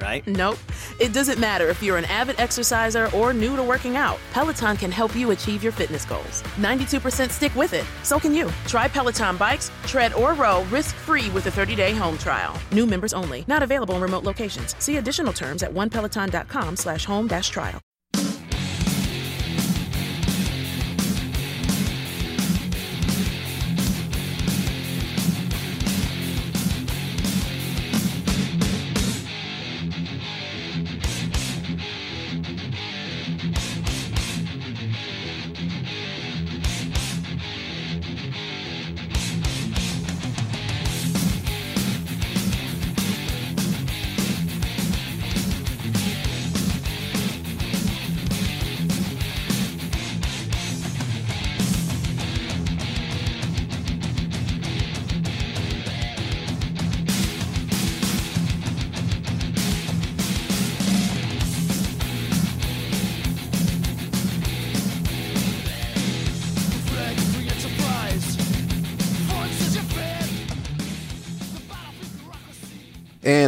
[0.00, 0.26] right?
[0.26, 0.58] Nope.
[1.00, 4.18] It doesn't matter if you're an avid exerciser or new to working out.
[4.32, 6.42] Peloton can help you achieve your fitness goals.
[6.58, 7.84] 92% stick with it.
[8.02, 8.50] So can you.
[8.66, 12.58] Try Peloton bikes, tread, or row risk-free with a 30-day home trial.
[12.72, 13.44] New members only.
[13.48, 14.76] Not available in remote locations.
[14.78, 17.80] See additional terms at onepeloton.com slash home dash trial.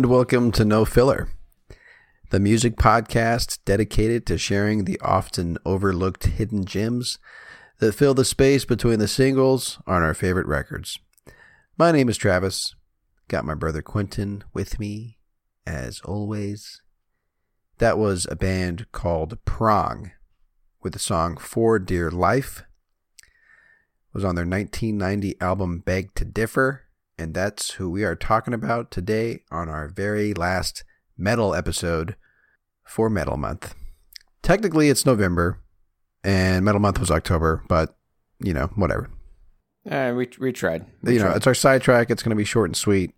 [0.05, 1.31] And welcome to No Filler,
[2.29, 7.19] the music podcast dedicated to sharing the often overlooked hidden gems
[7.79, 10.99] that fill the space between the singles on our favorite records.
[11.79, 12.75] My name is Travis.
[13.29, 15.17] Got my brother Quentin with me,
[15.67, 16.83] as always.
[17.79, 20.11] That was a band called Prong
[20.83, 22.63] with the song For Dear Life.
[23.21, 26.84] It was on their 1990 album Beg to Differ
[27.19, 30.85] and that's who we are talking about today on our very last
[31.17, 32.17] metal episode
[32.85, 33.75] for Metal Month.
[34.43, 35.61] Technically, it's November,
[36.23, 37.97] and Metal Month was October, but
[38.41, 39.11] you know, whatever.
[39.89, 40.87] Uh, we we tried.
[41.03, 41.37] We you know, tried.
[41.37, 42.11] it's our sidetrack.
[42.11, 43.13] It's going to be short and sweet.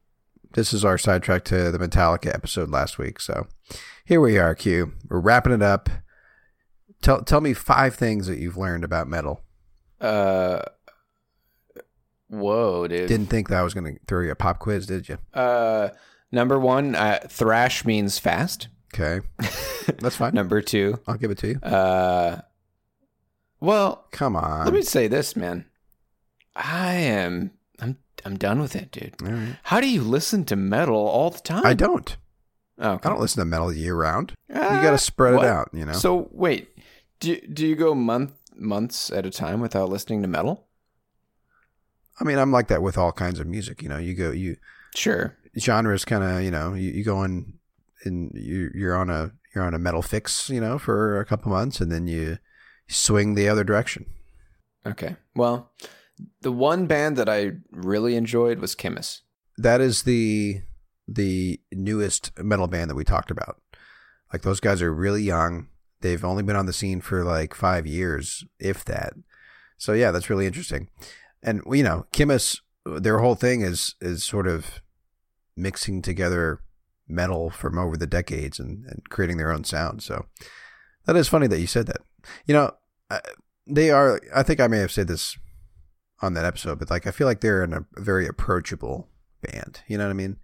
[0.55, 3.21] This is our sidetrack to the Metallica episode last week.
[3.21, 3.47] So
[4.05, 4.93] here we are, Q.
[5.09, 5.89] We're wrapping it up.
[7.03, 9.43] Tell tell me five things that you've learned about metal.
[10.01, 10.63] Uh,
[12.29, 13.09] whoa, dude.
[13.09, 15.19] Didn't think that I was going to throw you a pop quiz, did you?
[15.35, 15.91] Uh,
[16.33, 18.69] number one, uh, thrash means fast.
[18.95, 19.25] Okay,
[19.99, 20.33] that's fine.
[20.35, 21.59] Number two, I'll give it to you.
[21.61, 22.41] uh,
[23.61, 24.65] well, Come on.
[24.65, 25.65] let me say this, man.
[26.55, 27.51] I am.
[27.81, 27.99] I'm.
[28.25, 29.15] I'm done with it, dude.
[29.21, 29.57] Right.
[29.65, 31.65] How do you listen to metal all the time?
[31.67, 32.17] I don't.
[32.79, 34.33] Oh, I don't listen to metal year round.
[34.49, 35.45] you Ah, got to spread what?
[35.45, 35.93] it out, you know.
[35.93, 36.69] So wait,
[37.21, 40.66] do do you go month months at a time without listening to metal?
[42.19, 43.83] I mean, I'm like that with all kinds of music.
[43.83, 44.57] You know, you go, you
[44.95, 45.37] Sure.
[45.59, 47.55] genres kind of, you know, you, you go in,
[48.05, 51.51] and you you're on a you're on a metal fix, you know, for a couple
[51.51, 52.39] months, and then you
[52.89, 54.07] swing the other direction.
[54.87, 55.17] Okay.
[55.35, 55.73] Well,
[56.41, 59.21] the one band that I really enjoyed was Khemmis.
[59.59, 60.63] That is the
[61.09, 63.61] the newest metal band that we talked about.
[64.33, 65.69] Like those guys are really young.
[66.01, 69.15] They've only been on the scene for like five years, if that.
[69.79, 70.89] So yeah, that's really interesting.
[71.43, 74.81] And you know, Khemmis, their whole thing is is sort of
[75.57, 76.61] mixing together
[77.09, 80.03] metal from over the decades and, and creating their own sound.
[80.03, 80.27] So
[81.07, 81.99] that is funny that you said that.
[82.47, 82.71] You know,
[83.11, 83.21] I-
[83.69, 84.21] they are.
[84.35, 85.37] I think I may have said this
[86.23, 89.09] on that episode, but like I feel like they're in a very approachable
[89.43, 89.81] band.
[89.89, 90.37] You know what I mean?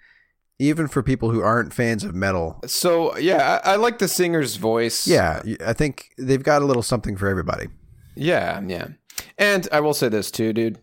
[0.59, 4.56] Even for people who aren't fans of metal, So yeah, I, I like the singer's
[4.56, 5.06] voice.
[5.09, 7.67] yeah, I think they've got a little something for everybody.
[8.15, 8.89] Yeah, yeah.
[9.38, 10.79] And I will say this too, dude.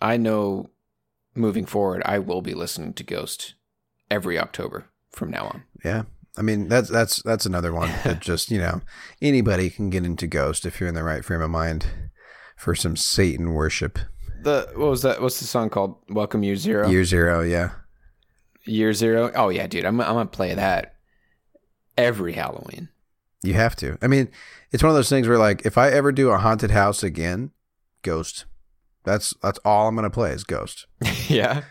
[0.00, 0.70] I know
[1.34, 3.54] moving forward, I will be listening to Ghost
[4.10, 5.64] every October from now on.
[5.84, 6.04] Yeah,
[6.36, 8.82] I mean that's that's that's another one that just you know
[9.20, 11.86] anybody can get into Ghost if you're in the right frame of mind
[12.56, 13.98] for some Satan worship.
[14.42, 15.22] The what was that?
[15.22, 15.96] What's the song called?
[16.08, 16.88] Welcome Year Zero.
[16.88, 17.70] Year zero, yeah.
[18.64, 19.32] Year Zero.
[19.34, 19.84] Oh yeah, dude.
[19.84, 20.96] I'm I'm gonna play that
[21.96, 22.88] every Halloween.
[23.44, 23.98] You have to.
[24.02, 24.28] I mean,
[24.72, 27.50] it's one of those things where like if I ever do a haunted house again,
[28.02, 28.44] Ghost.
[29.04, 30.86] That's that's all I'm gonna play is Ghost.
[31.28, 31.62] yeah.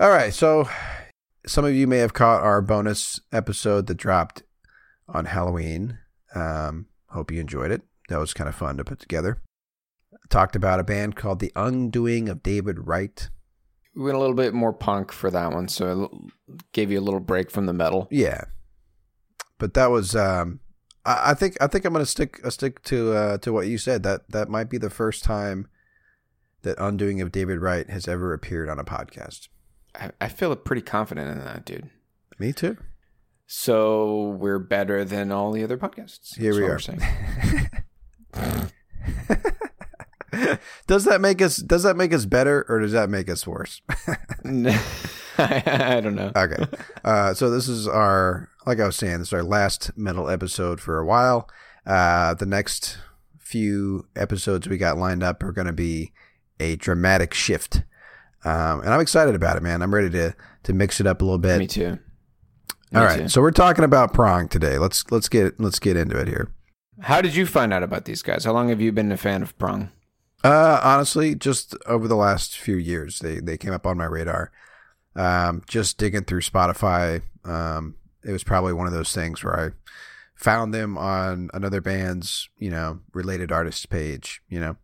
[0.00, 0.68] All right, so
[1.46, 4.42] some of you may have caught our bonus episode that dropped
[5.08, 5.98] on Halloween.
[6.34, 7.82] Um, hope you enjoyed it.
[8.08, 9.40] That was kind of fun to put together.
[10.30, 13.28] Talked about a band called The Undoing of David Wright.
[13.94, 16.28] We went a little bit more punk for that one, so
[16.72, 18.08] gave you a little break from the metal.
[18.10, 18.44] Yeah,
[19.58, 20.16] but that was.
[20.16, 20.60] Um,
[21.04, 23.78] I, I think I think I'm gonna stick uh, stick to uh, to what you
[23.78, 24.02] said.
[24.02, 25.68] That that might be the first time
[26.62, 29.48] that Undoing of David Wright has ever appeared on a podcast.
[29.94, 31.90] I, I feel pretty confident in that, dude.
[32.38, 32.76] Me too.
[33.46, 36.38] So we're better than all the other podcasts.
[36.38, 36.78] Here we are.
[36.78, 37.00] saying.
[40.86, 43.82] does that make us does that make us better or does that make us worse?
[45.38, 46.32] I don't know.
[46.34, 46.64] okay.
[47.04, 50.80] Uh, so this is our like I was saying, this is our last metal episode
[50.80, 51.48] for a while.
[51.86, 52.98] Uh, the next
[53.38, 56.12] few episodes we got lined up are going to be
[56.60, 57.82] a dramatic shift,
[58.44, 59.82] um, and I'm excited about it, man.
[59.82, 60.34] I'm ready to
[60.64, 61.58] to mix it up a little bit.
[61.58, 61.98] Me too.
[62.90, 63.28] Me All right, too.
[63.28, 64.78] so we're talking about prong today.
[64.78, 66.50] Let's let's get let's get into it here.
[67.00, 68.44] How did you find out about these guys?
[68.44, 69.90] How long have you been a fan of Prong?
[70.44, 74.52] Uh, honestly, just over the last few years, they they came up on my radar.
[75.16, 79.70] Um, just digging through Spotify, um, it was probably one of those things where I
[80.34, 84.42] found them on another band's, you know, related artists page.
[84.48, 84.76] You know,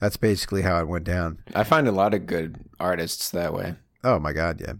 [0.00, 1.38] that's basically how it went down.
[1.54, 3.74] I find a lot of good artists that way.
[4.02, 4.74] Oh my god, yeah.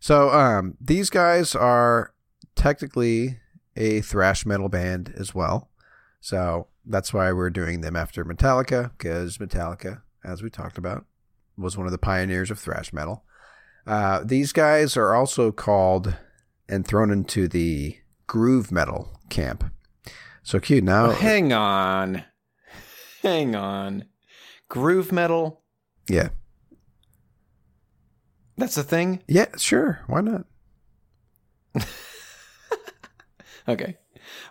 [0.00, 2.12] So um these guys are
[2.54, 3.38] technically
[3.76, 5.70] a thrash metal band as well.
[6.20, 11.06] So that's why we're doing them after Metallica because Metallica, as we talked about,
[11.56, 13.24] was one of the pioneers of thrash metal.
[13.86, 16.16] Uh, these guys are also called
[16.72, 19.64] and thrown into the groove metal camp.
[20.42, 20.82] So cute.
[20.84, 22.24] Now, Oh, hang on.
[23.22, 24.06] Hang on.
[24.68, 25.60] Groove metal?
[26.08, 26.30] yeah,
[28.56, 29.22] That's a thing?
[29.28, 30.00] yeah, sure.
[30.06, 30.44] Why not?
[33.68, 33.96] Okay.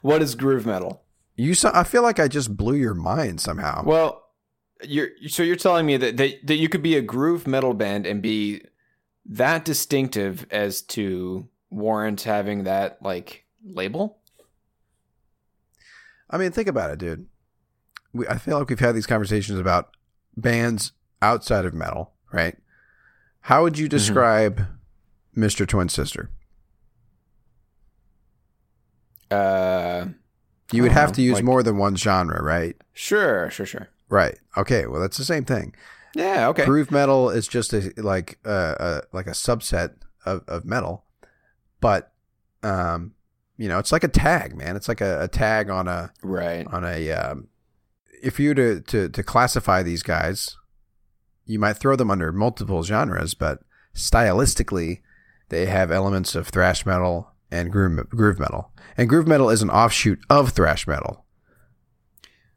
[0.02, 1.04] What is groove metal?
[1.36, 3.84] You, saw, I feel like I just blew your mind somehow.
[3.86, 4.24] Well,
[4.84, 8.06] you're so you're telling me that, that that you could be a groove metal band
[8.08, 8.64] and be
[9.26, 14.20] that distinctive as to warrant having that like label?
[16.30, 17.26] I mean, think about it, dude.
[18.14, 19.90] We, I feel like we've had these conversations about
[20.38, 20.92] bands
[21.22, 22.56] outside of metal, right?
[23.42, 24.68] How would you describe
[25.36, 25.68] Mr.
[25.68, 26.30] Twin Sister?
[29.30, 30.06] Uh
[30.72, 32.76] You would have know, to use like- more than one genre, right?
[32.94, 33.88] sure, sure, sure.
[34.10, 34.38] Right.
[34.58, 34.86] Okay.
[34.88, 35.74] Well, that's the same thing.
[36.14, 36.66] Yeah, okay.
[36.66, 39.94] Groove metal is just a like uh, a like a subset
[40.26, 41.06] of, of metal,
[41.81, 42.13] but
[42.63, 43.13] um,
[43.57, 44.75] you know, it's like a tag, man.
[44.75, 46.66] It's like a, a tag on a right.
[46.68, 47.48] on a um,
[48.24, 50.56] if you were to, to to classify these guys
[51.45, 53.60] you might throw them under multiple genres but
[53.95, 55.01] stylistically
[55.50, 59.69] they have elements of thrash metal and groove, groove metal and groove metal is an
[59.69, 61.25] offshoot of thrash metal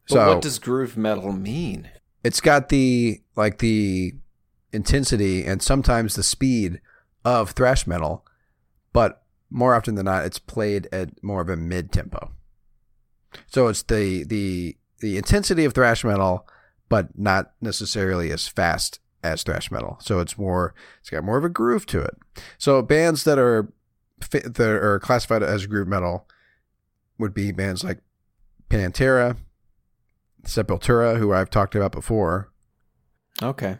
[0.09, 1.91] But so what does groove metal mean?
[2.23, 4.15] it's got the like the
[4.73, 6.81] intensity and sometimes the speed
[7.25, 8.25] of thrash metal
[8.95, 12.33] but more often than not it's played at more of a mid tempo
[13.47, 16.49] so it's the the the intensity of thrash metal
[16.89, 21.45] but not necessarily as fast as thrash metal so it's more it's got more of
[21.45, 22.17] a groove to it
[22.57, 23.71] so bands that are
[24.31, 26.27] that are classified as groove metal
[27.19, 28.01] would be bands like
[28.69, 29.37] Pantera,
[30.43, 32.51] Sepultura, who I've talked about before.
[33.43, 33.79] Okay.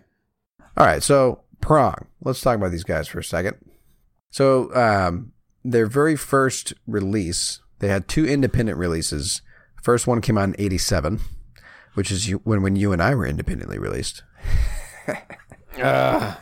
[0.77, 2.07] All right, so Prong.
[2.21, 3.57] Let's talk about these guys for a second.
[4.35, 5.31] So, um,
[5.65, 9.43] their very first release, they had two independent releases.
[9.81, 11.21] First one came out in '87,
[11.95, 14.25] which is you, when when you and I were independently released.
[15.77, 16.37] Uh,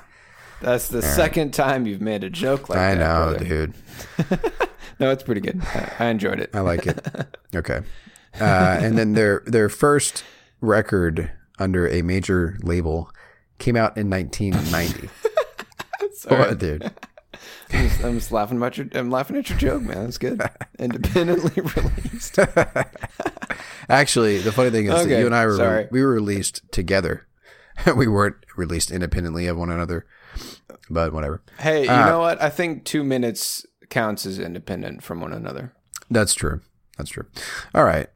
[0.61, 3.03] that's the second time you've made a joke like I that.
[3.03, 3.67] I know, brother.
[3.67, 3.75] dude.
[5.01, 5.59] No, it's pretty good.
[5.63, 6.51] I, I enjoyed it.
[6.55, 7.01] I like it.
[7.57, 7.81] Okay.
[8.39, 10.23] Uh, and then their their first
[10.61, 13.11] record under a major label
[13.59, 15.09] came out in 1990.
[16.15, 16.39] Sorry.
[16.39, 16.91] What, dude?
[17.73, 18.87] I'm, just, I'm just laughing about your.
[18.93, 20.05] I'm laughing at your joke, man.
[20.05, 20.41] That's good.
[20.79, 22.39] Independently released.
[23.89, 25.89] Actually, the funny thing is that you and I were sorry.
[25.91, 27.27] we were released together.
[27.97, 30.07] we weren't released independently of one another,
[30.91, 31.43] but whatever.
[31.59, 32.41] Hey, you Uh, know what?
[32.43, 35.73] I think two minutes counts as independent from one another.
[36.11, 36.61] That's true.
[36.99, 37.27] That's true.
[37.75, 38.09] All right,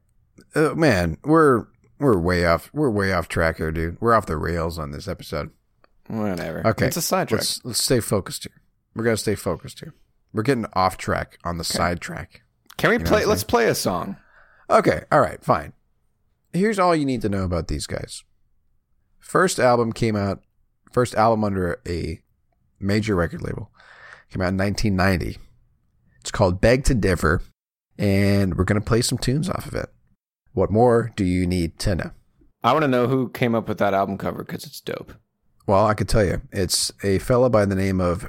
[0.54, 1.66] uh, man, we're
[1.98, 2.70] we're way off.
[2.74, 3.96] We're way off track here, dude.
[4.00, 5.50] We're off the rails on this episode.
[6.08, 6.64] Whatever.
[6.66, 7.40] Okay, It's a sidetrack.
[7.40, 8.60] Let's let's stay focused here.
[8.96, 9.94] We're gonna stay focused here.
[10.32, 12.42] We're getting off track on the side track.
[12.76, 13.24] Can we know play?
[13.24, 14.16] Let's play a song.
[14.68, 15.72] Okay, all right, fine.
[16.52, 18.24] Here's all you need to know about these guys.
[19.20, 20.42] First album came out,
[20.90, 22.20] first album under a
[22.80, 23.70] major record label
[24.30, 25.38] came out in 1990.
[26.20, 27.42] It's called Beg to Differ,
[27.98, 29.88] and we're going to play some tunes off of it.
[30.52, 32.10] What more do you need to know?
[32.64, 35.12] I want to know who came up with that album cover because it's dope.
[35.66, 36.42] Well, I could tell you.
[36.52, 38.28] It's a fella by the name of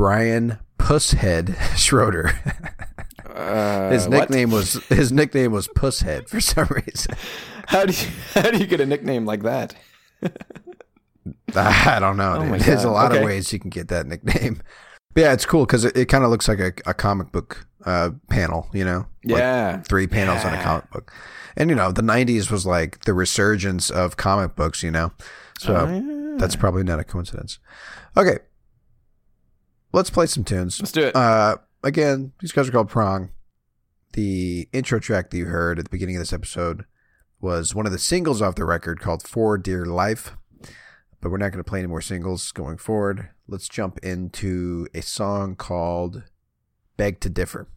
[0.00, 2.32] Brian Pushead Schroeder.
[3.26, 4.30] Uh, his what?
[4.30, 7.14] nickname was his nickname was Pushead for some reason.
[7.66, 9.74] How do you how do you get a nickname like that?
[11.54, 12.36] I don't know.
[12.38, 13.20] Oh There's a lot Okay.
[13.20, 14.62] of ways you can get that nickname.
[15.12, 17.66] But yeah, it's cool because it, it kind of looks like a, a comic book
[17.84, 19.00] uh, panel, you know?
[19.26, 19.82] Like Yeah.
[19.82, 21.12] three panels on a comic book.
[21.58, 25.12] And, you know, the 90s was like the resurgence of comic books, you know?
[25.58, 26.36] So Oh, yeah.
[26.38, 27.58] that's probably not a coincidence.
[28.16, 28.38] Okay.
[29.92, 30.80] Let's play some tunes.
[30.80, 31.16] Let's do it.
[31.16, 33.30] Uh, again, these guys are called Prong.
[34.12, 36.84] The intro track that you heard at the beginning of this episode
[37.40, 40.36] was one of the singles off the record called For Dear Life.
[41.20, 43.30] But we're not going to play any more singles going forward.
[43.46, 46.22] Let's jump into a song called
[46.96, 47.68] Beg to Differ.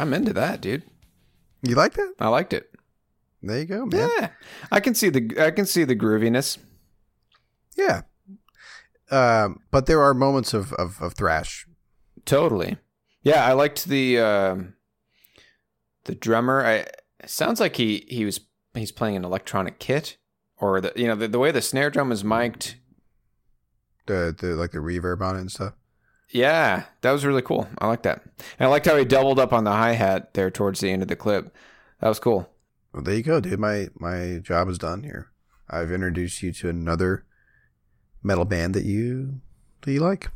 [0.00, 0.82] I'm into that, dude.
[1.62, 2.14] You like that?
[2.18, 2.70] I liked it.
[3.42, 4.08] There you go, man.
[4.18, 4.28] Yeah.
[4.72, 6.58] I can see the I can see the grooviness.
[7.76, 8.02] Yeah.
[9.10, 11.66] Um, but there are moments of, of, of thrash.
[12.24, 12.78] Totally.
[13.22, 14.74] Yeah, I liked the um
[16.04, 16.64] the drummer.
[16.64, 18.40] I it sounds like he he was
[18.72, 20.16] he's playing an electronic kit
[20.56, 22.76] or the you know the, the way the snare drum is mic'd.
[24.06, 25.74] The, the like the reverb on it and stuff.
[26.30, 27.68] Yeah, that was really cool.
[27.78, 28.22] I like that.
[28.58, 31.02] And I liked how he doubled up on the hi hat there towards the end
[31.02, 31.54] of the clip.
[32.00, 32.48] That was cool.
[32.92, 33.58] Well, there you go, dude.
[33.58, 35.30] My my job is done here.
[35.68, 37.24] I've introduced you to another
[38.22, 39.40] metal band that you
[39.82, 40.30] that you like.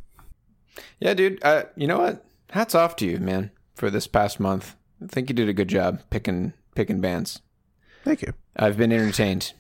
[1.01, 1.43] Yeah, dude.
[1.45, 2.25] Uh, you know what?
[2.51, 4.77] Hats off to you, man, for this past month.
[5.03, 7.41] I think you did a good job picking picking bands.
[8.05, 8.35] Thank you.
[8.57, 9.53] I've been entertained,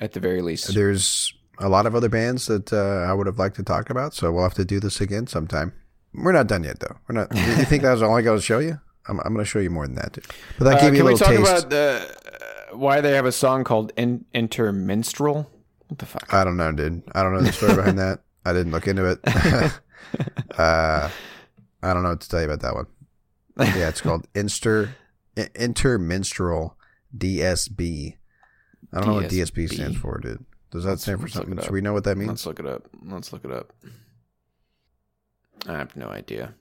[0.00, 0.74] at the very least.
[0.74, 4.14] There's a lot of other bands that uh, I would have liked to talk about,
[4.14, 5.72] so we'll have to do this again sometime.
[6.14, 6.96] We're not done yet, though.
[7.08, 7.34] We're not.
[7.34, 8.80] you think that was all I got to show you?
[9.08, 10.26] I'm, I'm going to show you more than that, dude.
[10.58, 11.66] But that Uh, gave you can we little talk taste.
[11.66, 15.46] about uh, why they have a song called In- Intermenstrual?
[15.88, 16.32] What the fuck?
[16.32, 17.02] I don't know, dude.
[17.12, 18.20] I don't know the story behind that.
[18.44, 19.18] I didn't look into it.
[20.58, 21.08] uh,
[21.82, 22.86] I don't know what to tell you about that one.
[23.76, 24.94] Yeah, it's called Inster
[25.36, 26.74] Intermenstrual
[27.16, 28.14] DSB.
[28.92, 29.66] I don't know what DSB.
[29.66, 30.44] DSB stands for, dude.
[30.70, 31.58] Does that stand for something?
[31.60, 32.28] Should we know what that means?
[32.28, 32.88] Let's look it up.
[33.02, 33.72] Let's look it up.
[35.66, 36.54] I have no idea.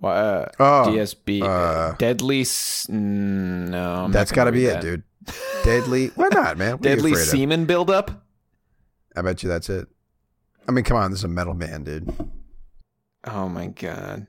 [0.00, 2.40] Well, uh, Oh, DSB, uh, deadly.
[2.40, 5.02] S- mm, no, I'm That's got to be read it, dude.
[5.62, 6.08] Deadly.
[6.16, 6.72] Why not, man?
[6.72, 7.28] What Deadly afraid of?
[7.28, 8.24] semen buildup.
[9.14, 9.86] I bet you that's it.
[10.68, 12.12] I mean, come on, this is a metal band, dude.
[13.24, 14.26] Oh my god.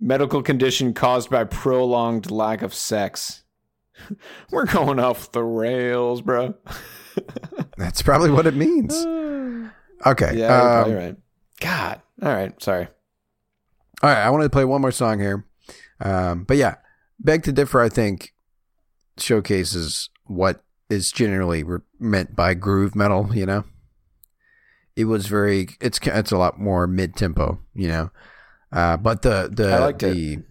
[0.00, 3.44] Medical condition caused by prolonged lack of sex.
[4.50, 6.54] We're going off the rails, bro.
[7.76, 9.06] That's probably what it means.
[10.06, 10.36] Okay.
[10.36, 11.16] Yeah, you're um, probably right.
[11.60, 12.02] God.
[12.20, 12.62] All right.
[12.62, 12.88] Sorry.
[14.02, 15.46] All right, I wanted to play one more song here.
[15.98, 16.74] Um, but yeah,
[17.18, 18.34] Beg to Differ, I think,
[19.16, 23.64] showcases what is generally re- meant by groove metal, you know?
[24.94, 28.10] It was very, it's it's a lot more mid tempo, you know?
[28.70, 29.98] Uh, but the, the, it.
[30.00, 30.42] the,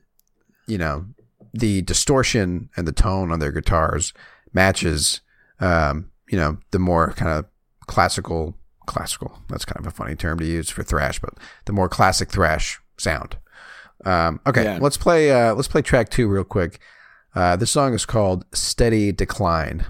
[0.65, 1.05] you know,
[1.53, 4.13] the distortion and the tone on their guitars
[4.51, 5.21] matches,
[5.59, 7.45] um, you know, the more kind of
[7.85, 11.35] classical, classical, that's kind of a funny term to use for thrash, but
[11.65, 13.37] the more classic thrash sound.
[14.03, 14.79] Um, okay, Yeah.
[14.81, 15.29] let's play.
[15.31, 16.79] Uh, let's play track two real quick.
[17.35, 19.85] Uh, this song is called "Steady Decline."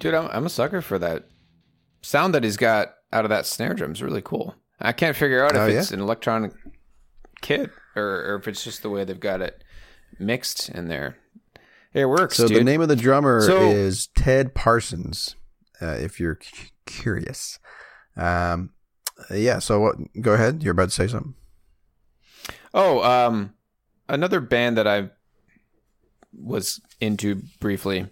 [0.00, 1.24] Dude, I'm, I'm a sucker for that
[2.02, 4.54] sound that he's got out of that snare drum is really cool.
[4.80, 5.78] I can't figure out if Oh, yeah?
[5.80, 6.52] it's an electronic
[7.42, 9.62] kit or, or if it's just the way they've got it
[10.18, 11.16] mixed in there.
[11.92, 12.58] It works, So dude.
[12.58, 15.36] the name of the drummer So- is Ted Parsons.
[15.82, 17.58] Uh, if you're c- curious,
[18.16, 18.70] um,
[19.30, 19.58] yeah.
[19.60, 19.96] So what?
[20.20, 20.62] Go ahead.
[20.62, 21.34] You're about to say something.
[22.74, 23.54] Oh, um,
[24.08, 25.08] another band that I
[26.38, 28.06] was into briefly.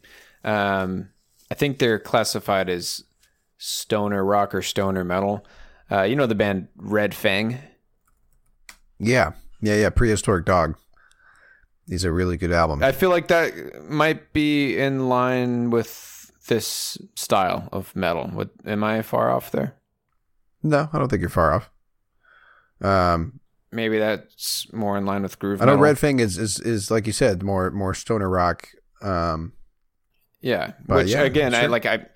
[0.44, 1.10] Um,
[1.50, 3.04] I think they're classified as
[3.56, 5.46] stoner rock or stoner metal.
[5.90, 7.58] Uh, you know the band Red Fang?
[8.98, 9.90] Yeah, yeah, yeah.
[9.90, 10.76] Prehistoric Dog.
[11.86, 12.82] These are really good album.
[12.82, 18.28] I feel like that might be in line with this style of metal.
[18.28, 19.74] What, am I far off there?
[20.62, 21.70] no, I don't think you're far off.
[22.80, 25.82] Um, Maybe that's more in line with groove I know metal.
[25.84, 28.68] Red Fang is, is is like you said, more more stoner rock.
[29.02, 29.52] Um,
[30.40, 31.86] Yeah, But which yeah, again, I like.
[31.86, 32.06] I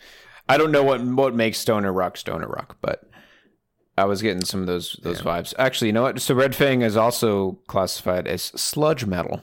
[0.49, 3.09] I don't know what what makes stoner rock stoner rock, but
[3.97, 5.55] I was getting some of those those vibes.
[5.59, 6.21] Actually, you know what?
[6.21, 9.43] So Red Fang is also classified as sludge metal.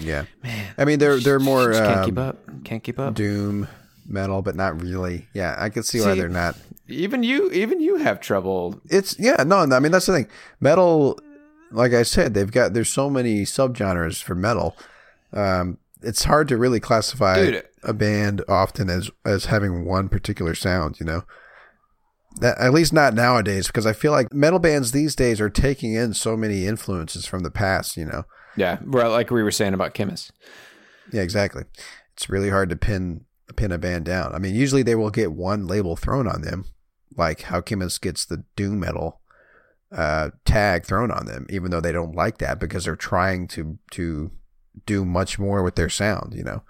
[0.00, 0.74] Yeah, man.
[0.76, 2.64] I mean, they're they're more Just can't keep um, up.
[2.64, 3.14] Can't keep up.
[3.14, 3.68] doom
[4.08, 5.28] metal, but not really.
[5.32, 6.56] Yeah, I can see why they're not.
[6.88, 8.80] Even you, even you have trouble.
[8.90, 10.28] It's yeah, no, I mean that's the thing.
[10.60, 11.18] Metal,
[11.70, 14.76] like I said, they've got there's so many subgenres for metal.
[15.32, 17.64] Um, it's hard to really classify Dude.
[17.86, 20.98] A band often as as having one particular sound.
[21.00, 21.22] You know,
[22.40, 25.94] that at least not nowadays because I feel like metal bands these days are taking
[25.94, 27.96] in so many influences from the past.
[27.96, 28.24] You know,
[28.56, 30.30] Yeah, well, like we were saying about Khemmis.
[31.12, 31.64] Yeah, exactly.
[32.14, 34.34] It's really hard to pin pin a band down.
[34.34, 36.64] I mean, usually they will get one label thrown on them,
[37.16, 39.20] like how Khemmis gets the doom metal
[39.92, 43.78] uh, tag thrown on them, even though they don't like that because they're trying to
[43.92, 44.32] to
[44.84, 46.34] do much more with their sound.
[46.34, 46.62] You know.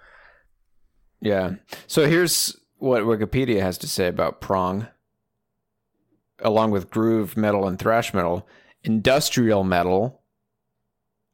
[1.20, 1.54] Yeah.
[1.86, 4.88] So here's what Wikipedia has to say about prong.
[6.40, 8.46] Along with groove metal and thrash metal,
[8.84, 10.20] industrial metal,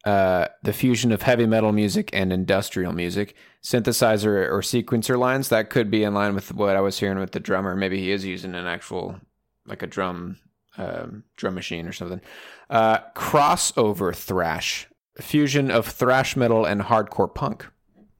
[0.04, 5.48] uh, the fusion of heavy metal music and industrial music, synthesizer or sequencer lines.
[5.48, 7.76] That could be in line with what I was hearing with the drummer.
[7.76, 9.20] Maybe he is using an actual,
[9.66, 10.38] like a drum,
[10.76, 12.20] um, drum machine or something.
[12.70, 14.88] Uh, crossover thrash,
[15.20, 17.66] fusion of thrash metal and hardcore punk.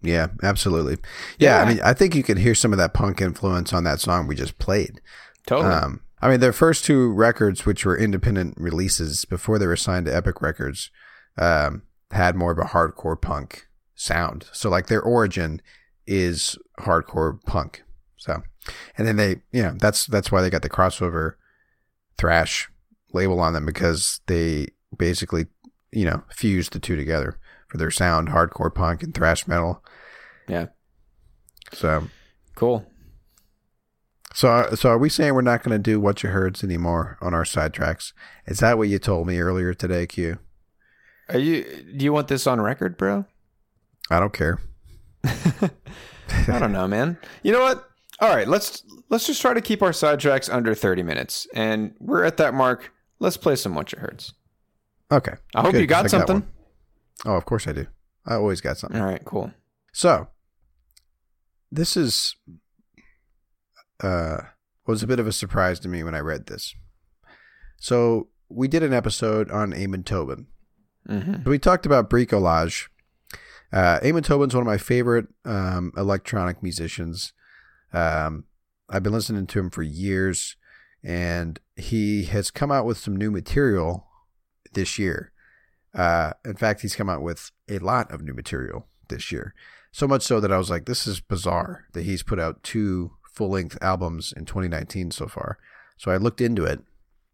[0.03, 0.99] Yeah, absolutely.
[1.39, 1.63] Yeah, Yeah.
[1.63, 4.27] I mean, I think you could hear some of that punk influence on that song
[4.27, 5.01] we just played.
[5.47, 5.73] Totally.
[5.73, 10.07] Um, I mean, their first two records, which were independent releases before they were signed
[10.07, 10.91] to Epic Records,
[11.37, 14.47] um, had more of a hardcore punk sound.
[14.53, 15.61] So, like, their origin
[16.07, 17.83] is hardcore punk.
[18.17, 18.43] So,
[18.97, 21.35] and then they, you know, that's that's why they got the crossover
[22.19, 22.69] thrash
[23.13, 25.47] label on them because they basically,
[25.91, 29.83] you know, fused the two together for their sound, hardcore punk and thrash metal.
[30.49, 30.67] Yeah.
[31.73, 32.09] So,
[32.55, 32.87] Cool.
[34.35, 37.35] So, so are we saying we're not going to do what you heard's anymore on
[37.35, 38.13] our sidetracks?
[38.47, 40.39] Is that what you told me earlier today, Q?
[41.29, 41.65] Are you?
[41.97, 43.27] Do you want this on record, bro?
[44.11, 44.59] I don't care.
[45.25, 47.19] I don't know, man.
[47.43, 47.89] You know what?
[48.21, 52.25] All right, let's let's just try to keep our sidetracks under thirty minutes, and we're
[52.25, 52.93] at that mark.
[53.19, 54.35] Let's play some what you heards.
[55.11, 55.35] Okay.
[55.55, 56.41] I hope Good, you got something.
[56.41, 56.49] one.
[57.27, 57.87] oh, of course I do.
[58.27, 59.01] I always got something.
[59.01, 59.53] All right, cool.
[59.93, 60.29] So,
[61.73, 62.37] this is
[64.03, 64.39] uh
[64.87, 66.75] was a bit of a surprise to me when I read this.
[67.79, 70.47] So, we did an episode on Amon Tobin.
[71.07, 72.89] hmm We talked about bricolage.
[73.73, 77.33] Uh, Amon Tobin's one of my favorite um, electronic musicians.
[77.93, 78.45] Um,
[78.91, 80.57] I've been listening to him for years,
[81.03, 84.07] and he has come out with some new material
[84.75, 85.33] this year.
[85.95, 89.55] Uh, in fact, he's come out with a lot of new material this year.
[89.93, 93.13] So much so that I was like, this is bizarre that he's put out two
[93.31, 95.59] full length albums in 2019 so far.
[95.99, 96.81] So I looked into it,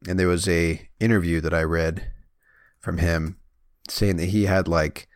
[0.08, 2.10] and there was a interview that I read
[2.80, 3.38] from him
[3.88, 5.08] saying that he had like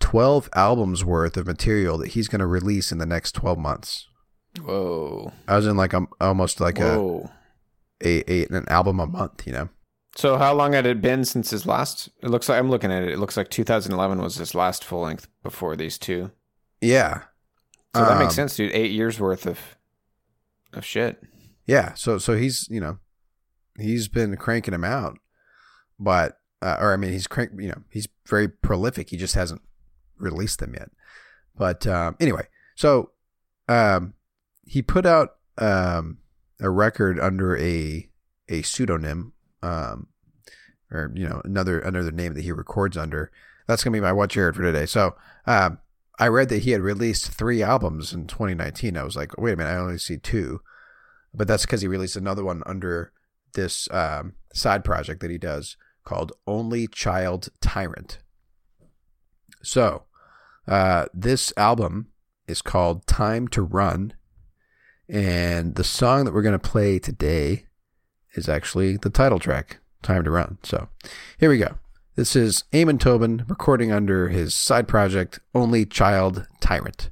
[0.00, 4.06] 12 albums worth of material that he's going to release in the next 12 months.
[4.62, 5.32] Whoa.
[5.46, 6.98] I was in like um, almost like a,
[8.02, 9.68] a, a an album a month, you know.
[10.16, 12.08] So how long had it been since his last?
[12.22, 13.10] It looks like I'm looking at it.
[13.10, 16.32] It looks like 2011 was his last full length before these two.
[16.80, 17.22] Yeah.
[17.94, 18.72] So that makes Um, sense, dude.
[18.72, 19.58] Eight years worth of
[20.72, 21.20] of shit.
[21.66, 22.98] Yeah, so so he's, you know,
[23.78, 25.18] he's been cranking them out.
[25.98, 29.10] But uh, or I mean, he's crank, you know, he's very prolific.
[29.10, 29.62] He just hasn't
[30.18, 30.90] released them yet.
[31.56, 33.10] But um, anyway, so
[33.68, 34.14] um,
[34.64, 36.18] he put out um,
[36.60, 38.08] a record under a
[38.48, 40.08] a pseudonym, um,
[40.90, 43.30] or you know, another another name that he records under.
[43.66, 44.86] That's gonna be my watch heard for today.
[44.86, 45.16] So
[45.46, 45.78] um,
[46.20, 48.98] I read that he had released three albums in 2019.
[48.98, 50.60] I was like, wait a minute, I only see two,
[51.32, 53.12] but that's because he released another one under
[53.54, 58.18] this um, side project that he does called Only Child Tyrant.
[59.62, 60.04] So,
[60.68, 62.08] uh, this album
[62.46, 64.12] is called Time to Run.
[65.08, 67.64] And the song that we're going to play today
[68.34, 70.58] is actually the title track, Time to Run.
[70.62, 70.88] So,
[71.38, 71.78] here we go.
[72.20, 77.08] This is Amon Tobin recording under his side project, Only Child Tyrant.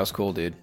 [0.00, 0.54] Was cool, dude.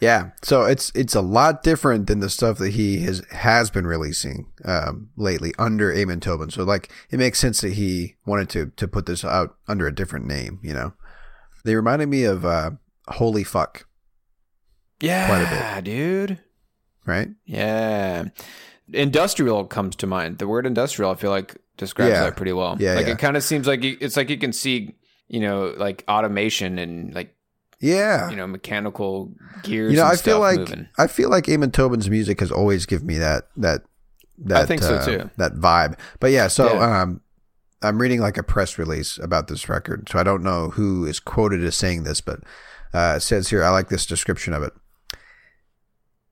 [0.00, 3.84] Yeah, so it's it's a lot different than the stuff that he has has been
[3.86, 6.50] releasing um, lately under Amon Tobin.
[6.50, 9.94] So like, it makes sense that he wanted to to put this out under a
[9.94, 10.60] different name.
[10.62, 10.92] You know,
[11.64, 12.70] they reminded me of uh,
[13.08, 13.86] Holy Fuck,
[15.00, 16.38] Yeah, dude.
[17.04, 17.30] right?
[17.44, 18.26] Yeah.
[18.92, 20.38] Industrial comes to mind.
[20.38, 22.22] The word industrial, I feel like, describes Yeah.
[22.24, 22.76] that pretty well.
[22.80, 23.12] Yeah, Like yeah.
[23.14, 24.94] it kind of seems like you, it's like you can see,
[25.28, 27.34] you know, like automation and like
[27.80, 29.92] Yeah, you know mechanical gears.
[29.92, 30.88] you know, I feel like moving.
[30.98, 33.82] I feel like Amon Tobin's music has always given me that that
[34.38, 35.30] that I think so, uh, too.
[35.36, 35.98] that vibe.
[36.18, 37.02] But yeah, so Yeah.
[37.02, 37.20] um,
[37.80, 41.20] I'm reading like a press release about this record, so I don't know who is
[41.20, 42.40] quoted as saying this, but
[42.92, 44.72] uh, it says here I like this description of it: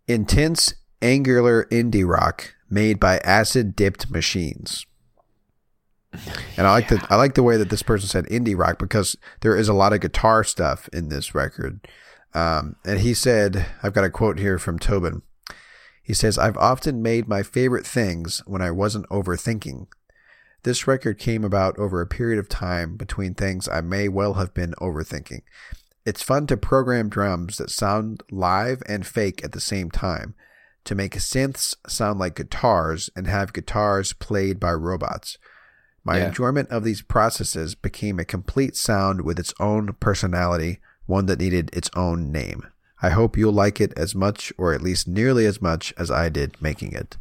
[0.08, 4.86] intense, angular indie rock made by acid dipped machines.
[6.56, 9.16] And I like the I like the way that this person said indie rock because
[9.40, 11.86] there is a lot of guitar stuff in this record.
[12.34, 15.22] Um, and he said, I've got a quote here from Tobin.
[16.02, 19.86] He says, I've often made my favorite things when I wasn't overthinking.
[20.62, 24.52] This record came about over a period of time between things I may well have
[24.52, 25.42] been overthinking.
[26.04, 30.34] It's fun to program drums that sound live and fake at the same time,
[30.84, 35.38] to make synths sound like guitars and have guitars played by robots.
[36.06, 36.28] My Yeah.
[36.28, 41.68] enjoyment of these processes became a complete sound with its own personality, one that needed
[41.72, 42.64] its own name.
[43.02, 46.28] I hope you'll like it as much, or at least nearly as much, as I
[46.28, 47.16] did making it.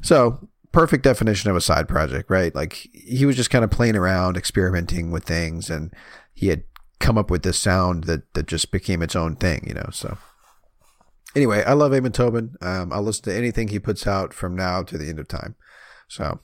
[0.00, 2.52] So, perfect definition of a side project, right?
[2.54, 5.94] Like, he was just kind of playing around, experimenting with things, and
[6.34, 6.64] he had
[6.98, 9.88] come up with this sound that, that just became its own thing, you know?
[9.92, 10.18] So,
[11.36, 12.56] anyway, I love Amon Tobin.
[12.60, 15.54] Um, I'll listen to anything he puts out from now to the end of time.
[16.08, 16.40] So,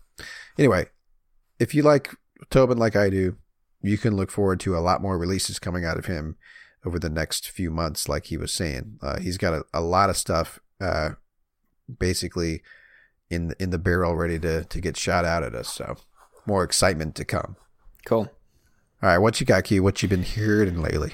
[0.56, 0.86] anyway,
[1.58, 2.14] if you like
[2.50, 3.36] Tobin like I do,
[3.82, 6.36] you can look forward to a lot more releases coming out of him
[6.84, 8.98] over the next few months, like he was saying.
[9.02, 11.10] Uh, he's got a, a lot of stuff uh,
[11.98, 12.62] basically
[13.30, 15.68] in in the barrel ready to, to get shot out at us.
[15.68, 15.96] So
[16.46, 17.56] more excitement to come.
[18.04, 18.30] cool.
[19.02, 19.82] All right, what you got, Q?
[19.82, 21.12] What you been hearing lately?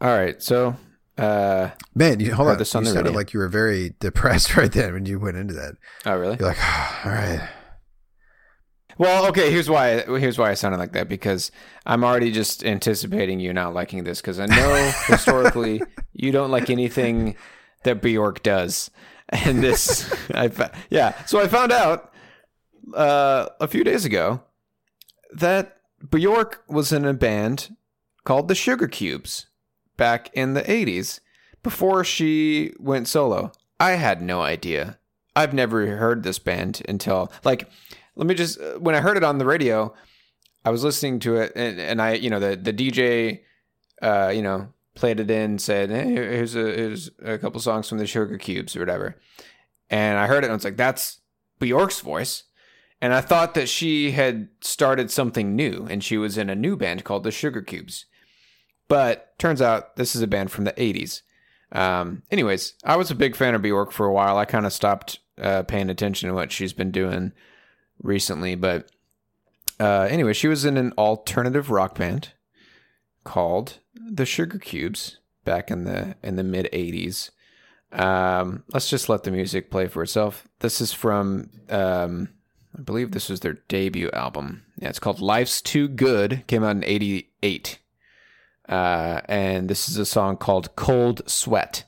[0.00, 0.76] All right, so
[1.18, 2.58] uh, Man, you hold on.
[2.58, 3.16] this on you sounded radio.
[3.16, 5.74] like you were very depressed right then when you went into that.
[6.06, 6.36] oh really?
[6.38, 6.58] You're like,
[7.06, 7.48] all right.
[8.98, 9.50] Well, okay.
[9.50, 10.02] Here's why.
[10.02, 11.50] Here's why I sounded like that because
[11.86, 16.70] I'm already just anticipating you not liking this because I know historically you don't like
[16.70, 17.36] anything
[17.84, 18.90] that Bjork does,
[19.28, 21.14] and this, I fa- yeah.
[21.26, 22.12] So I found out
[22.94, 24.42] uh, a few days ago
[25.32, 25.76] that
[26.10, 27.76] Bjork was in a band
[28.24, 29.46] called the Sugarcubes
[29.96, 31.20] back in the '80s
[31.62, 33.52] before she went solo.
[33.80, 34.98] I had no idea.
[35.36, 37.68] I've never heard this band until like
[38.16, 39.94] let me just uh, when I heard it on the radio,
[40.64, 43.40] I was listening to it and, and I you know the the DJ
[44.02, 47.98] uh you know played it in said hey here's a here's a couple songs from
[47.98, 49.16] the Sugarcubes or whatever,
[49.90, 51.20] and I heard it and I was like that's
[51.58, 52.44] Bjork's voice.
[53.00, 56.74] And I thought that she had started something new and she was in a new
[56.74, 58.06] band called the Sugarcubes.
[58.88, 61.20] But turns out this is a band from the 80s.
[61.72, 64.38] Um, anyways, I was a big fan of Bjork for a while.
[64.38, 67.32] I kind of stopped uh, paying attention to what she's been doing
[68.02, 68.54] recently.
[68.54, 68.90] But
[69.80, 72.32] uh, anyway, she was in an alternative rock band
[73.24, 77.30] called the Sugarcubes back in the in the mid 80s.
[77.92, 80.48] Um, let's just let the music play for itself.
[80.58, 82.28] This is from, um,
[82.76, 84.64] I believe this was their debut album.
[84.80, 86.44] Yeah, it's called Life's Too Good.
[86.48, 87.78] Came out in '88,
[88.68, 91.84] uh, and this is a song called Cold Sweat.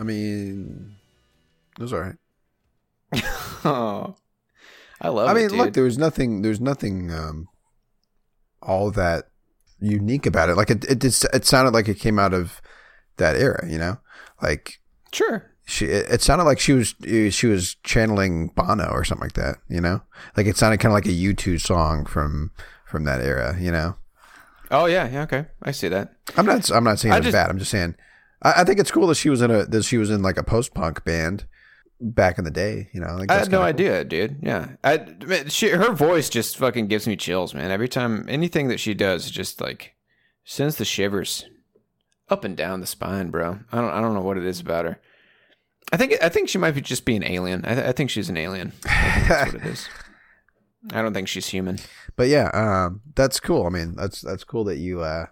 [0.00, 0.96] I mean,
[1.78, 2.16] it was all right.
[3.62, 4.16] Oh,
[5.02, 5.28] I love.
[5.28, 5.28] It.
[5.28, 5.58] I it, mean, dude.
[5.58, 6.40] look, there was nothing.
[6.40, 7.48] There's nothing um,
[8.62, 9.24] all that
[9.78, 10.56] unique about it.
[10.56, 12.62] Like it, it, just, it sounded like it came out of
[13.18, 13.66] that era.
[13.68, 13.98] You know,
[14.40, 14.80] like
[15.12, 15.52] sure.
[15.66, 15.84] she.
[15.84, 16.94] It, it sounded like she was
[17.34, 19.56] she was channeling Bono or something like that.
[19.68, 20.00] You know,
[20.38, 22.52] like it sounded kind of like a U two song from
[22.86, 23.58] from that era.
[23.60, 23.96] You know,
[24.70, 25.22] Oh yeah, yeah.
[25.24, 26.14] Okay, I see that.
[26.36, 26.70] I'm not.
[26.70, 27.50] I'm not saying I it's just- bad.
[27.50, 27.94] I'm just saying.
[28.42, 30.36] I, I think it's cool that she was in a that she was in like
[30.36, 31.46] a post punk band
[32.00, 32.88] back in the day.
[32.92, 33.66] You know, like I had no cool.
[33.66, 34.38] idea, dude.
[34.42, 37.70] Yeah, I, man, she, her voice just fucking gives me chills, man.
[37.70, 39.94] Every time anything that she does, just like
[40.44, 41.44] sends the shivers
[42.28, 43.58] up and down the spine, bro.
[43.72, 45.00] I don't, I don't know what it is about her.
[45.92, 47.64] I think, I think she might be just be an alien.
[47.64, 48.72] I, th- I think she's an alien.
[48.84, 49.88] I that's what it is.
[50.92, 51.78] I don't think she's human.
[52.16, 53.66] But yeah, um, that's cool.
[53.66, 55.26] I mean, that's that's cool that you uh,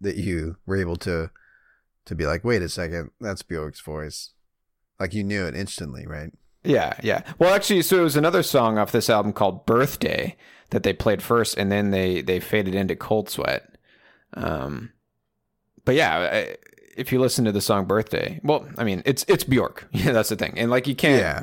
[0.00, 1.30] that you were able to
[2.06, 4.30] to be like, wait a second, that's Bjork's voice.
[4.98, 6.32] Like you knew it instantly, right?
[6.64, 7.22] Yeah, yeah.
[7.38, 10.36] Well, actually, so it was another song off this album called "Birthday"
[10.70, 13.76] that they played first, and then they they faded into "Cold Sweat."
[14.34, 14.92] Um,
[15.84, 16.56] but yeah, I,
[16.96, 19.88] if you listen to the song "Birthday," well, I mean, it's it's Bjork.
[19.92, 21.20] Yeah, that's the thing, and like you can't.
[21.20, 21.42] Yeah.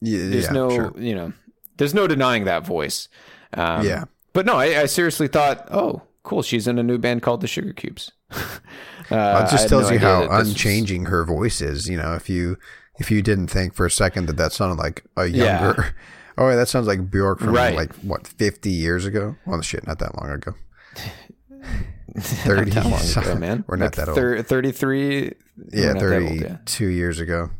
[0.00, 0.28] Yeah.
[0.28, 0.94] There's yeah, no, sure.
[0.96, 1.32] you know,
[1.78, 3.08] there's no denying that voice.
[3.54, 4.04] Um, Yeah.
[4.32, 7.48] But no, I, I seriously thought, oh, cool, she's in a new band called the
[7.48, 8.12] Sugarcubes.
[9.10, 11.88] uh, it just tells no you how this was- unchanging her voice is.
[11.88, 12.56] You know, if you
[13.00, 15.62] if you didn't think for a second that that sounded like a Yeah.
[15.64, 15.94] younger,
[16.38, 17.74] oh, that sounds like Bjork from Right.
[17.74, 19.36] like what fifty years ago.
[19.46, 20.54] Well, shit, not that long ago.
[22.18, 22.70] Thirty.
[22.72, 23.64] Long ago, man.
[23.68, 24.16] We're not Like that old.
[24.16, 25.24] thir- 33.
[25.72, 26.96] yeah, that old, thirty-two yeah.
[26.96, 27.50] years ago.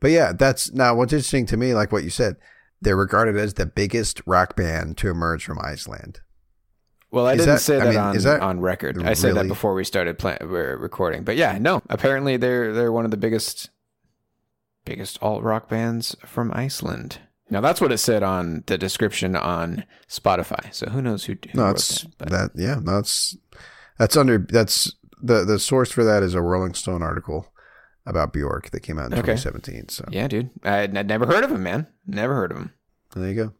[0.00, 1.74] But yeah, that's now what's interesting to me.
[1.74, 2.36] Like what you said,
[2.80, 6.20] they're regarded as the biggest rock band to emerge from Iceland.
[7.10, 9.02] Well, I Is didn't that- say I that, mean, on, that on record.
[9.02, 11.24] I said that before we started recording.
[11.24, 11.82] But yeah, no.
[11.88, 13.70] Apparently, they're they're one of the biggest
[14.84, 17.20] biggest alt rock bands from Iceland.
[17.50, 20.72] Now that's what it said on the description on Spotify.
[20.74, 21.32] So who knows who?
[21.50, 22.50] who No, it's that, that.
[22.54, 23.36] Yeah, it's
[23.98, 24.92] that's under that's
[25.22, 27.50] the the source for that is a Rolling Stone article
[28.04, 29.32] about Bjork that came out in Okay.
[29.34, 29.88] 2017.
[29.88, 30.50] So Yeah, dude.
[30.62, 31.86] I I'd never heard of him, man.
[32.06, 32.72] Never heard of him.
[33.14, 33.52] there you go.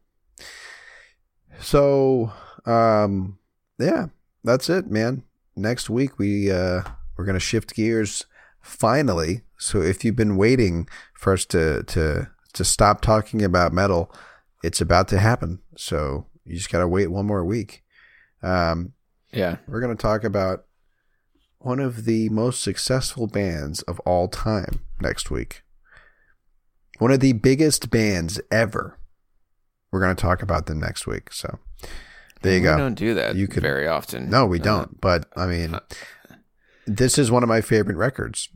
[1.60, 2.32] So,
[2.66, 3.37] um,
[3.78, 4.06] yeah,
[4.44, 5.22] that's it, man.
[5.56, 6.82] Next week we uh
[7.16, 8.26] we're gonna shift gears
[8.60, 9.42] finally.
[9.58, 14.12] So if you've been waiting for us to to to stop talking about metal,
[14.62, 15.60] it's about to happen.
[15.76, 17.82] So you just gotta wait one more week.
[18.42, 18.92] Um,
[19.32, 19.56] Yeah.
[19.66, 20.64] we're going to talk about
[21.58, 25.62] one of the most successful bands of all time next week.
[26.98, 28.96] One of the biggest bands ever.
[29.90, 31.32] We're going to talk about them next week.
[31.32, 31.58] So
[32.42, 32.74] there you we go.
[32.76, 34.30] We don't do that You could- very often.
[34.30, 35.00] No, we Uh, don't.
[35.00, 35.78] But I mean,
[36.86, 38.48] this is one of my favorite records.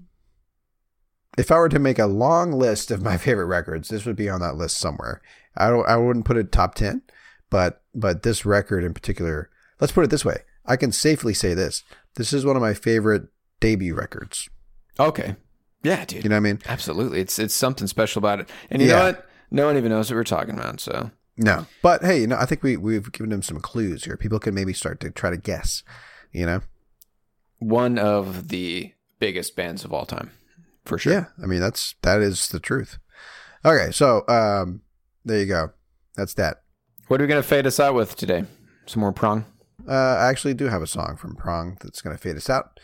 [1.38, 4.28] If I were to make a long list of my favorite records, this would be
[4.28, 5.20] on that list somewhere.
[5.56, 5.86] I don't.
[5.88, 7.02] I wouldn't put it top ten,
[7.50, 9.50] but but this record in particular.
[9.80, 10.38] Let's put it this way.
[10.64, 11.82] I can safely say this.
[12.14, 13.24] This is one of my favorite
[13.60, 14.48] debut records.
[15.00, 15.34] Okay.
[15.82, 16.22] Yeah, dude.
[16.22, 16.60] You know what I mean?
[16.66, 17.20] Absolutely.
[17.20, 18.48] It's it's something special about it.
[18.70, 19.26] And you know what?
[19.50, 20.78] No one even knows what we're talking about.
[20.80, 24.16] So No, but hey, you know, I think we we've given them some clues here.
[24.16, 25.82] People can maybe start to try to guess.
[26.32, 26.60] You know?
[27.62, 30.30] one of the biggest bands of all time,
[30.84, 31.12] for sure.
[31.12, 32.98] Yeah, I mean that's that is the truth.
[33.64, 34.82] Okay, so um,
[35.24, 35.70] there you go.
[36.16, 36.62] That's that.
[37.08, 38.44] What are we gonna fade us out with today?
[38.86, 39.46] Some more prong.
[39.88, 42.78] Uh, I actually do have a song from Prong that's going to fade us out.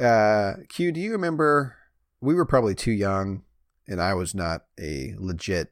[0.00, 1.76] Uh, Q, do you remember?
[2.22, 3.42] We were probably too young,
[3.86, 5.68] and I was not a legit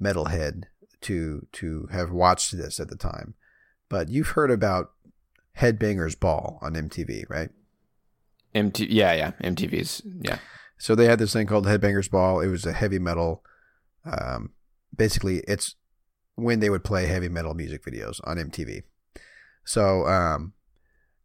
[0.00, 0.64] metalhead
[1.02, 3.34] to to have watched this at the time.
[3.88, 4.92] But you've heard about
[5.58, 7.50] Headbangers Ball on MTV, right?
[8.54, 8.86] MT.
[8.90, 9.32] Yeah, yeah.
[9.42, 10.02] MTV's.
[10.20, 10.38] Yeah.
[10.78, 12.40] So they had this thing called Headbangers Ball.
[12.40, 13.42] It was a heavy metal.
[14.04, 14.50] Um,
[14.96, 15.76] basically, it's
[16.34, 18.82] when they would play heavy metal music videos on MTV.
[19.64, 20.54] So um,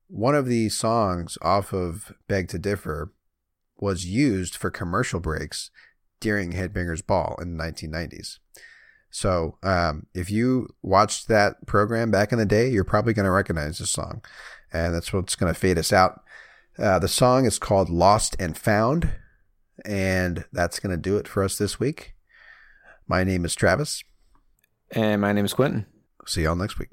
[0.07, 3.13] one of the songs off of Beg to Differ
[3.77, 5.71] was used for commercial breaks
[6.19, 8.39] during Headbangers Ball in the 1990s.
[9.09, 13.31] So um, if you watched that program back in the day, you're probably going to
[13.31, 14.21] recognize this song,
[14.71, 16.21] and that's what's going to fade us out.
[16.77, 19.11] Uh, the song is called Lost and Found,
[19.85, 22.13] and that's going to do it for us this week.
[23.07, 24.03] My name is Travis.
[24.91, 25.85] And my name is Quentin.
[26.25, 26.89] See y'all next week.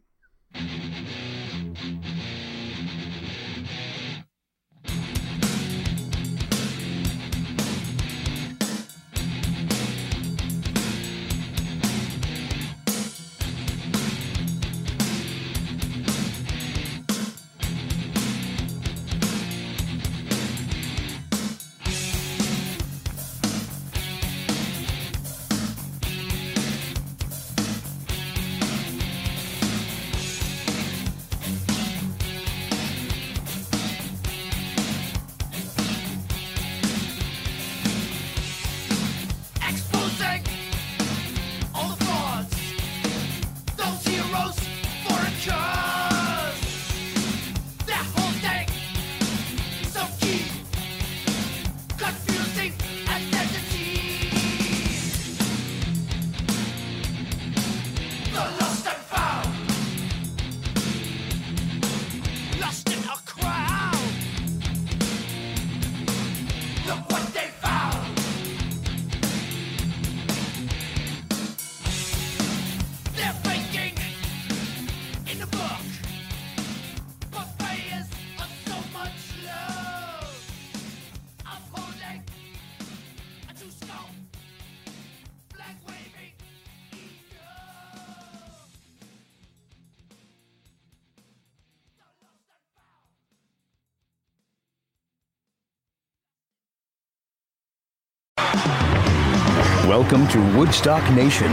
[99.97, 101.53] Welcome to Woodstock Nation.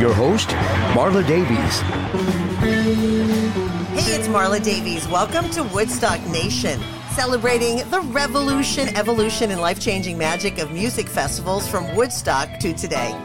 [0.00, 0.48] Your host,
[0.96, 1.78] Marla Davies.
[3.94, 5.06] Hey, it's Marla Davies.
[5.06, 6.80] Welcome to Woodstock Nation,
[7.12, 13.16] celebrating the revolution, evolution, and life changing magic of music festivals from Woodstock to today.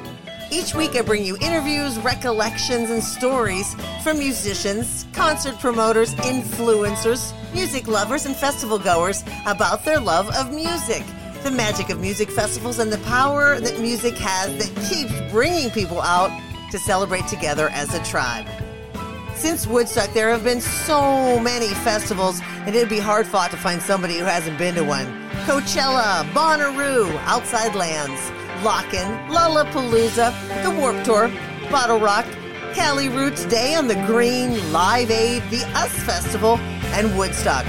[0.51, 3.73] Each week, I bring you interviews, recollections, and stories
[4.03, 11.03] from musicians, concert promoters, influencers, music lovers, and festival goers about their love of music,
[11.43, 16.01] the magic of music festivals, and the power that music has that keeps bringing people
[16.01, 16.31] out
[16.71, 18.47] to celebrate together as a tribe.
[19.35, 23.81] Since Woodstock, there have been so many festivals, and it'd be hard fought to find
[23.81, 25.05] somebody who hasn't been to one.
[25.45, 28.21] Coachella, Bonnaroo, Outside Lands,
[28.63, 30.31] Lockn', Lollapalooza,
[30.63, 31.27] the Warped Tour,
[31.67, 32.25] BottleRock,
[32.73, 36.57] Cali Roots Day on the Green, Live Aid, the US Festival,
[36.93, 37.65] and Woodstock.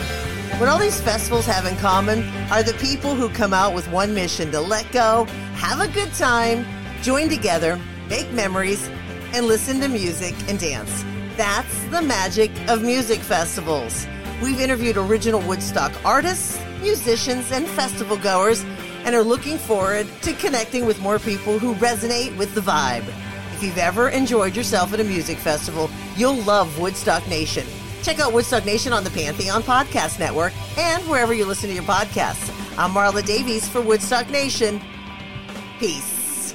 [0.59, 4.14] What all these festivals have in common are the people who come out with one
[4.14, 5.24] mission to let go,
[5.57, 6.64] have a good time,
[7.02, 7.78] join together,
[8.09, 8.88] make memories,
[9.32, 11.05] and listen to music and dance.
[11.36, 14.07] That's the magic of music festivals.
[14.40, 18.64] We've interviewed original Woodstock artists, musicians, and festival goers,
[19.05, 23.09] and are looking forward to connecting with more people who resonate with the vibe.
[23.55, 27.66] If you've ever enjoyed yourself at a music festival, you'll love Woodstock Nation.
[28.05, 31.84] Check out Woodstock Nation on the Pantheon Podcast Network and wherever you listen to your
[31.84, 32.50] podcasts.
[32.76, 34.78] I'm Marla Davies for Woodstock Nation.
[35.78, 36.55] Peace.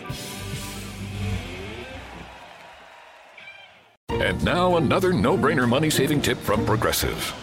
[4.09, 7.33] And now another no-brainer money-saving tip from Progressive.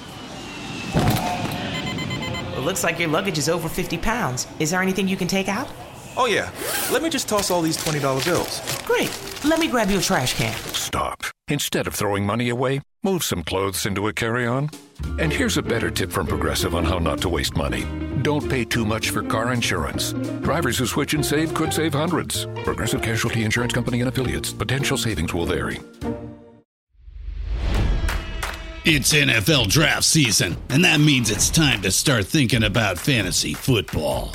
[2.54, 4.46] It looks like your luggage is over 50 pounds.
[4.60, 5.68] Is there anything you can take out?
[6.16, 6.50] Oh, yeah.
[6.92, 8.60] Let me just toss all these $20 bills.
[8.86, 9.10] Great.
[9.44, 10.56] Let me grab you a trash can.
[10.72, 11.24] Stop.
[11.48, 14.68] Instead of throwing money away, move some clothes into a carry-on.
[15.20, 17.86] And here's a better tip from Progressive on how not to waste money.
[18.22, 20.12] Don't pay too much for car insurance.
[20.42, 22.46] Drivers who switch and save could save hundreds.
[22.64, 24.52] Progressive Casualty Insurance Company and affiliates.
[24.52, 25.78] Potential savings will vary.
[28.84, 34.34] It's NFL draft season, and that means it's time to start thinking about fantasy football.